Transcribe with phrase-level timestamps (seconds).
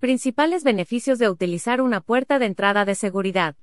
[0.00, 3.56] Principales beneficios de utilizar una puerta de entrada de seguridad.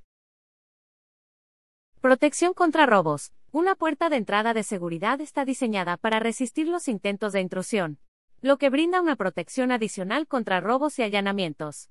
[2.02, 3.32] Protección contra robos.
[3.52, 7.98] Una puerta de entrada de seguridad está diseñada para resistir los intentos de intrusión,
[8.42, 11.88] lo que brinda una protección adicional contra robos y allanamientos.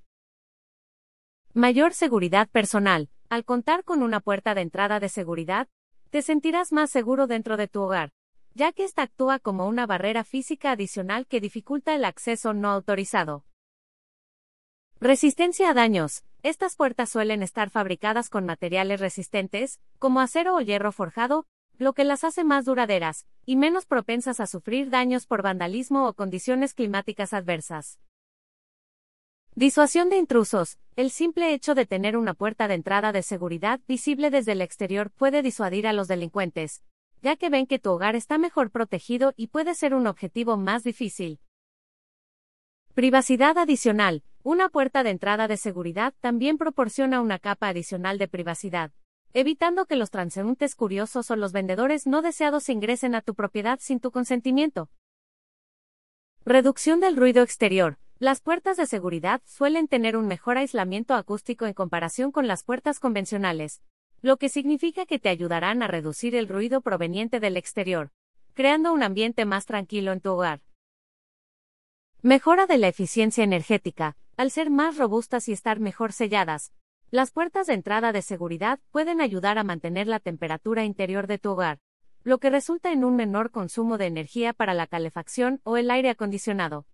[1.55, 3.09] Mayor seguridad personal.
[3.29, 5.69] Al contar con una puerta de entrada de seguridad,
[6.11, 8.11] te sentirás más seguro dentro de tu hogar,
[8.53, 13.43] ya que esta actúa como una barrera física adicional que dificulta el acceso no autorizado.
[15.01, 16.23] Resistencia a daños.
[16.41, 21.45] Estas puertas suelen estar fabricadas con materiales resistentes, como acero o hierro forjado,
[21.77, 26.13] lo que las hace más duraderas, y menos propensas a sufrir daños por vandalismo o
[26.13, 27.99] condiciones climáticas adversas.
[29.53, 30.79] Disuasión de intrusos.
[30.95, 35.11] El simple hecho de tener una puerta de entrada de seguridad visible desde el exterior
[35.11, 36.83] puede disuadir a los delincuentes,
[37.21, 40.83] ya que ven que tu hogar está mejor protegido y puede ser un objetivo más
[40.83, 41.41] difícil.
[42.93, 44.23] Privacidad adicional.
[44.47, 48.91] Una puerta de entrada de seguridad también proporciona una capa adicional de privacidad,
[49.33, 53.99] evitando que los transeúntes curiosos o los vendedores no deseados ingresen a tu propiedad sin
[53.99, 54.91] tu consentimiento.
[56.45, 57.97] Reducción del ruido exterior.
[58.19, 62.99] Las puertas de seguridad suelen tener un mejor aislamiento acústico en comparación con las puertas
[62.99, 63.81] convencionales,
[64.21, 68.11] lo que significa que te ayudarán a reducir el ruido proveniente del exterior,
[68.53, 70.61] creando un ambiente más tranquilo en tu hogar.
[72.21, 74.15] Mejora de la eficiencia energética.
[74.37, 76.73] Al ser más robustas y estar mejor selladas,
[77.09, 81.51] las puertas de entrada de seguridad pueden ayudar a mantener la temperatura interior de tu
[81.51, 81.79] hogar,
[82.23, 86.09] lo que resulta en un menor consumo de energía para la calefacción o el aire
[86.09, 86.85] acondicionado.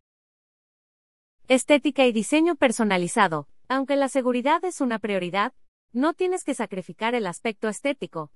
[1.48, 3.48] Estética y diseño personalizado.
[3.68, 5.54] Aunque la seguridad es una prioridad,
[5.94, 8.32] no tienes que sacrificar el aspecto estético.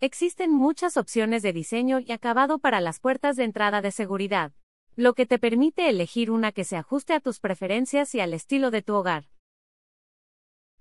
[0.00, 4.52] Existen muchas opciones de diseño y acabado para las puertas de entrada de seguridad
[4.96, 8.70] lo que te permite elegir una que se ajuste a tus preferencias y al estilo
[8.70, 9.24] de tu hogar.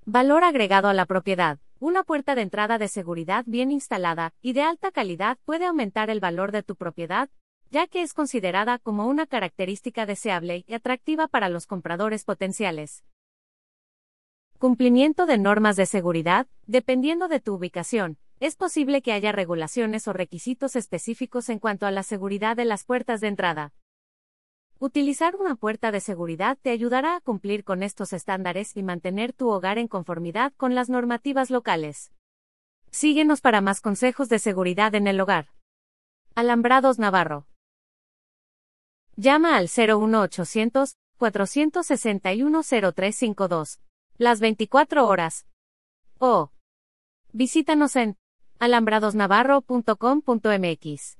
[0.05, 1.59] Valor agregado a la propiedad.
[1.79, 6.19] Una puerta de entrada de seguridad bien instalada y de alta calidad puede aumentar el
[6.19, 7.29] valor de tu propiedad,
[7.71, 13.03] ya que es considerada como una característica deseable y atractiva para los compradores potenciales.
[14.59, 16.47] Cumplimiento de normas de seguridad.
[16.67, 21.91] Dependiendo de tu ubicación, es posible que haya regulaciones o requisitos específicos en cuanto a
[21.91, 23.73] la seguridad de las puertas de entrada.
[24.83, 29.47] Utilizar una puerta de seguridad te ayudará a cumplir con estos estándares y mantener tu
[29.47, 32.11] hogar en conformidad con las normativas locales.
[32.91, 35.47] Síguenos para más consejos de seguridad en el hogar.
[36.35, 37.47] Alambrados Navarro.
[39.15, 43.79] Llama al 01800 461 0352.
[44.17, 45.47] Las 24 horas.
[46.19, 46.51] O.
[47.31, 48.17] Visítanos en
[48.59, 51.17] alambradosnavarro.com.mx.